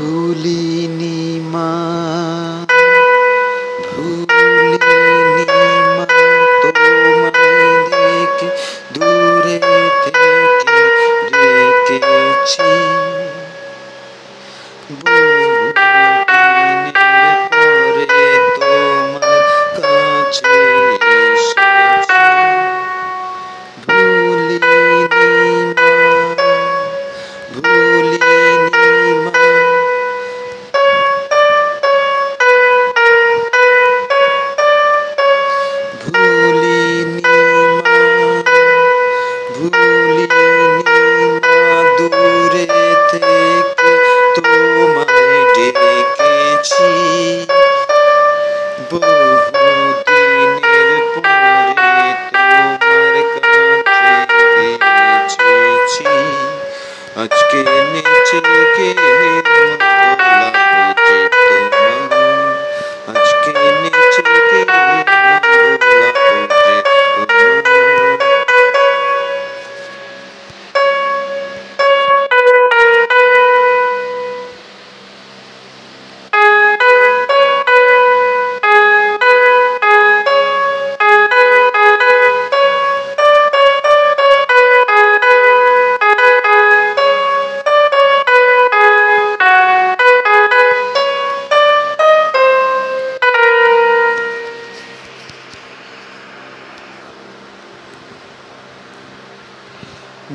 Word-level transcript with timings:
ভুলিনি 0.00 1.16
মা 1.52 1.70
ভুলিনি 3.86 5.44
মা 5.96 6.04
তোমায় 6.62 7.76
দেখে 7.90 8.48
দূরে 8.94 9.56
থেকে 10.02 10.78
ডেকেছি 11.30 12.72
Ooh. 27.62 27.99
আজকে 57.50 57.62
নেচে 57.92 59.38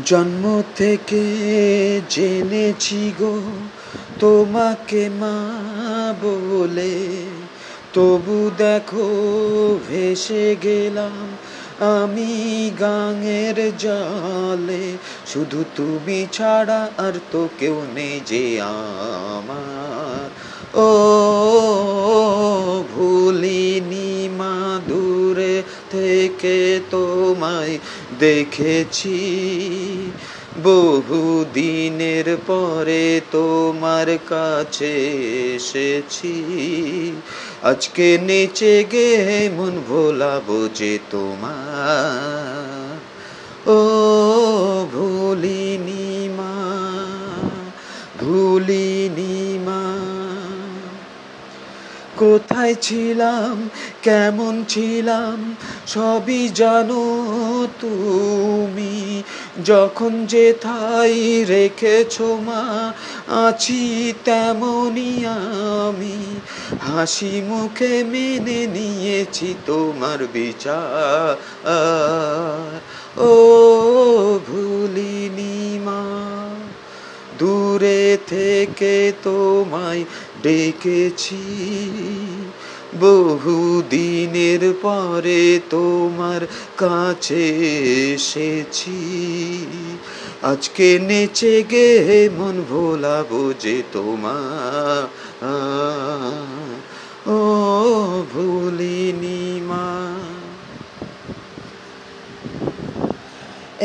জন্ম 0.06 0.64
থেকে 0.76 1.24
জেনেছি 2.10 3.14
গো, 3.20 3.42
তোমাকে 4.20 5.10
মা 5.10 5.38
বলে। 6.24 7.24
তবু 7.94 8.52
দেখো, 8.58 9.08
ভেসে 9.90 10.56
গেলাম 10.64 11.28
আমি 11.80 12.72
গাঙের 12.80 13.78
জালে। 13.78 14.98
শুধু 15.34 15.64
তুমি 15.76 16.28
ছাড়া 16.32 16.90
আর 16.98 17.14
তো 17.32 17.50
কেউ 17.60 17.82
নেই 17.96 18.22
যে 18.26 18.62
আমার। 18.62 20.30
ও, 20.80 20.88
ভুলিনি 22.96 24.30
মা, 24.38 24.80
দূরে 24.88 25.64
থেকে 25.90 26.80
তোমায় 26.92 27.05
দেখেছি। 28.20 29.20
বহু 30.64 31.46
দিনের 31.54 32.38
পরে 32.48 33.22
তোমার 33.32 34.18
কাছে 34.30 34.94
এসেছি। 35.56 36.36
আজকে 37.64 38.18
নেচে 38.22 38.86
গে 38.92 39.50
মন 39.58 39.82
ভোলাবো 39.88 40.70
যে 40.76 41.00
তোমার। 41.12 43.00
ও 43.70 43.78
ভুলিনি 44.94 46.30
মা 46.38 46.54
ভুলিনি 48.20 49.60
মা 49.66 49.85
কোথায় 52.18 52.76
ছিলাম? 52.82 53.70
কেমন 54.04 54.64
ছিলাম? 54.68 55.56
সবই 55.88 56.50
জানো 56.50 57.04
তুমি। 57.82 59.24
যখন 59.66 60.26
যেথায় 60.26 61.46
রেখেছ 61.46 62.22
মা, 62.22 62.94
আছি 63.48 64.14
তেমনই 64.26 65.26
আমি। 65.26 66.40
হাসি 66.82 67.42
মুখে 67.48 68.04
মেনে 68.04 68.68
নিয়েছি 68.68 69.56
তোমার 69.66 70.28
বিচার। 70.34 71.36
ও 73.18 73.32
ভুলিনি 74.48 75.35
দূরে 77.40 78.18
থেকে 78.28 79.14
তোমায় 79.24 80.04
ডেকেছি। 80.44 81.44
বহু 83.00 83.84
দিনের 83.90 84.74
পরে 84.82 85.60
তোমার 85.70 86.42
কাছে 86.78 87.46
এসেছি। 88.14 89.00
আজকে 90.42 91.00
নেচে 91.00 91.64
গে 91.72 91.90
মন 92.38 92.56
ভোলাবো 92.70 93.54
যে 93.60 93.84
তোমার 93.94 95.02
ও 97.28 97.40
ভুলিনি 98.34 99.62
মা 99.68 99.88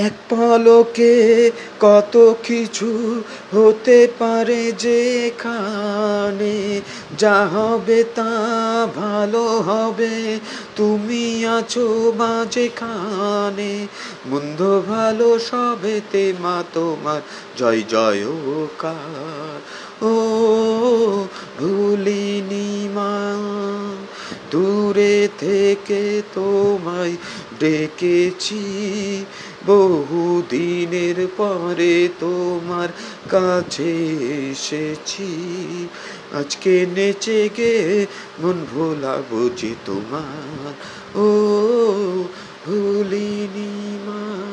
এক 0.06 0.12
পলকে 0.30 1.50
কত 1.80 2.34
কিছু 2.46 3.22
হতে 3.54 4.08
পারে 4.18 4.72
যেখানে, 4.78 6.80
যা 7.18 7.46
হবে 7.46 8.04
তা 8.14 8.32
ভালো 8.96 9.60
হবে, 9.60 10.38
তুমি 10.76 11.46
আছো 11.58 12.12
বা 12.18 12.46
যেখানে। 12.50 13.86
মন্দ 14.26 14.82
ভালো 14.88 15.38
সবেতে 15.38 16.32
মা 16.42 16.64
তোমার 16.74 17.20
জয় 17.56 17.82
জয়কার 17.88 19.60
ও, 20.02 21.26
ভুলিনি 21.58 22.88
মা, 22.94 23.36
দূরে 24.50 25.28
থেকে 25.38 26.22
তোমায় 26.34 27.16
ডেকেছি। 27.60 28.64
বহু 29.66 30.42
দিনের 30.48 31.28
পরে 31.36 32.08
তোমার 32.20 32.88
কাছে 33.30 33.92
এসেছি। 34.50 35.30
আজকে 36.32 36.86
নেচে 36.96 37.48
গে 37.56 38.06
মন 38.40 38.64
ভোলা 38.74 39.22
বুঝি 39.30 39.74
তোমার। 39.84 40.72
ও 41.18 41.26
ভুলিনি 42.66 43.98
মা। 44.06 44.49